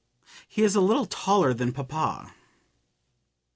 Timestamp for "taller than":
1.05-1.73